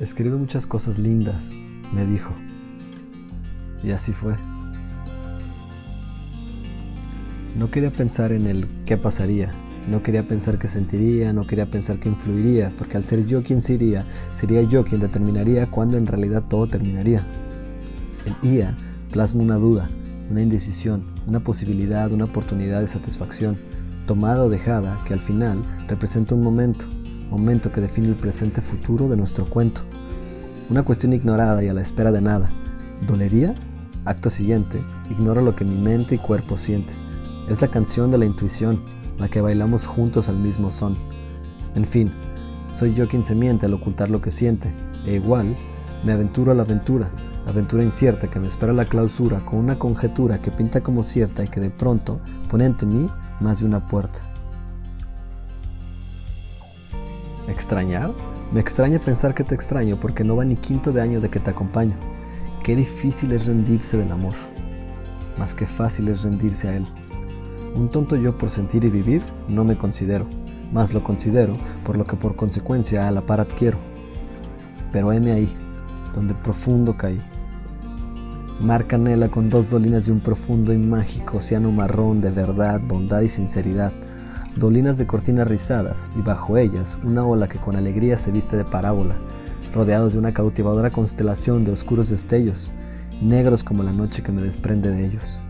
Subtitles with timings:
[0.00, 1.54] Escribe muchas cosas lindas,
[1.92, 2.32] me dijo.
[3.84, 4.34] Y así fue.
[7.58, 9.50] No quería pensar en el qué pasaría,
[9.90, 13.60] no quería pensar qué sentiría, no quería pensar qué influiría, porque al ser yo quien
[13.60, 17.22] se iría, sería yo quien determinaría cuándo en realidad todo terminaría.
[18.24, 18.76] El IA
[19.10, 19.90] plasma una duda,
[20.30, 23.58] una indecisión, una posibilidad, una oportunidad de satisfacción,
[24.06, 26.86] tomada o dejada, que al final representa un momento,
[27.32, 29.80] momento que define el presente futuro de nuestro cuento.
[30.68, 32.50] Una cuestión ignorada y a la espera de nada.
[33.06, 33.54] ¿Dolería?
[34.04, 36.92] Acto siguiente, ignoro lo que mi mente y cuerpo siente.
[37.48, 38.82] Es la canción de la intuición,
[39.18, 40.96] la que bailamos juntos al mismo son.
[41.74, 42.10] En fin,
[42.74, 44.70] soy yo quien se miente al ocultar lo que siente,
[45.06, 45.56] e igual
[46.04, 47.10] me aventuro a la aventura,
[47.46, 51.48] aventura incierta que me espera la clausura con una conjetura que pinta como cierta y
[51.48, 53.08] que de pronto pone ante mí
[53.40, 54.20] más de una puerta.
[57.52, 58.10] ¿Extrañar?
[58.50, 61.38] Me extraña pensar que te extraño porque no va ni quinto de año de que
[61.38, 61.92] te acompaño.
[62.64, 64.32] Qué difícil es rendirse del amor,
[65.38, 66.86] más que fácil es rendirse a él.
[67.76, 70.24] Un tonto yo por sentir y vivir no me considero,
[70.72, 73.76] más lo considero por lo que por consecuencia a la par adquiero.
[74.90, 75.54] Pero heme ahí,
[76.14, 77.20] donde profundo caí.
[78.62, 83.20] Mar canela con dos dolinas de un profundo y mágico océano marrón de verdad, bondad
[83.20, 83.92] y sinceridad.
[84.56, 88.64] Dolinas de cortinas rizadas y bajo ellas una ola que con alegría se viste de
[88.64, 89.14] parábola,
[89.74, 92.70] rodeados de una cautivadora constelación de oscuros destellos,
[93.22, 95.40] negros como la noche que me desprende de ellos.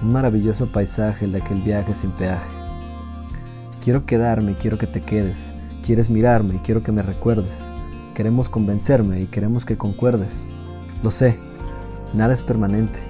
[0.00, 2.48] Un maravilloso paisaje el de aquel viaje sin peaje.
[3.82, 5.52] Quiero quedarme y quiero que te quedes.
[5.84, 7.68] Quieres mirarme y quiero que me recuerdes.
[8.14, 10.46] Queremos convencerme y queremos que concuerdes.
[11.02, 11.36] Lo sé,
[12.14, 13.00] nada es permanente,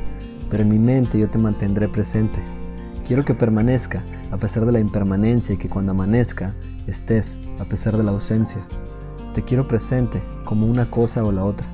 [0.50, 2.53] pero en mi mente yo te mantendré presente.
[3.06, 6.54] Quiero que permanezca a pesar de la impermanencia y que cuando amanezca
[6.86, 8.62] estés a pesar de la ausencia.
[9.34, 11.66] Te quiero presente como una cosa o la otra.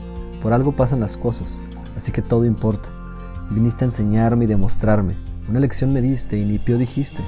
[0.43, 1.61] Por algo pasan las cosas,
[1.97, 2.89] así que todo importa.
[3.51, 5.15] Viniste a enseñarme y demostrarme.
[5.49, 7.23] Una lección me diste y ni pío dijiste.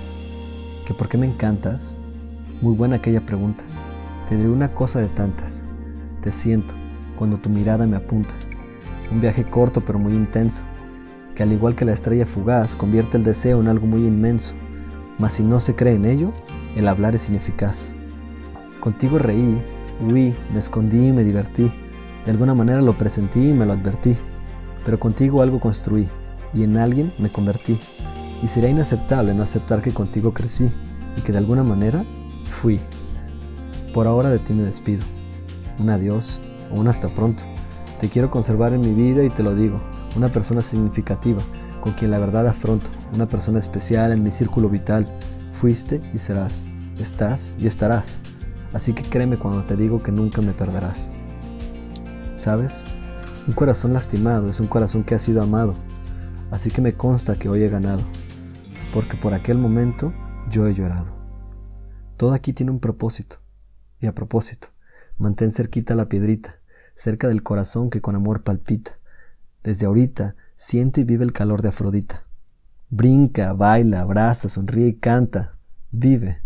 [0.87, 1.97] ¿Que por qué me encantas?
[2.61, 3.63] Muy buena aquella pregunta.
[4.29, 5.65] Te diré una cosa de tantas.
[6.23, 6.75] Te siento
[7.17, 8.35] cuando tu mirada me apunta.
[9.13, 10.63] Un viaje corto pero muy intenso,
[11.35, 14.55] que al igual que la estrella fugaz convierte el deseo en algo muy inmenso.
[15.19, 16.33] Mas si no se cree en ello,
[16.77, 17.89] el hablar es ineficaz.
[18.81, 19.63] Contigo reí,
[20.01, 21.71] huí, me escondí y me divertí.
[22.25, 24.17] De alguna manera lo presentí y me lo advertí.
[24.85, 26.09] Pero contigo algo construí
[26.55, 27.79] y en alguien me convertí.
[28.43, 30.69] Y sería inaceptable no aceptar que contigo crecí
[31.17, 32.05] y que de alguna manera
[32.45, 32.81] fui.
[33.95, 35.05] Por ahora de ti me despido
[35.79, 36.41] un adiós
[36.73, 37.45] o un hasta pronto.
[38.03, 39.79] Te quiero conservar en mi vida y te lo digo,
[40.17, 41.41] una persona significativa,
[41.81, 45.07] con quien la verdad afronto, una persona especial en mi círculo vital.
[45.53, 46.69] Fuiste y serás,
[46.99, 48.19] estás y estarás.
[48.73, 51.13] Así que créeme cuando te digo que nunca me perderás.
[52.37, 52.85] ¿Sabes?
[53.47, 55.77] Un corazón lastimado es un corazón que ha sido amado.
[56.51, 58.03] Así que me consta que hoy he ganado,
[58.93, 60.13] porque por aquel momento
[60.51, 61.17] yo he llorado.
[62.17, 63.37] Todo aquí tiene un propósito.
[64.01, 64.71] Y a propósito,
[65.19, 66.59] Mantén cerquita la piedrita,
[66.95, 68.99] cerca del corazón que con amor palpita.
[69.63, 72.27] Desde ahorita siente y vive el calor de Afrodita.
[72.89, 75.59] Brinca, baila, abraza, sonríe y canta.
[75.91, 76.43] Vive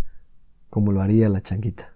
[0.71, 1.85] como lo haría la changuita.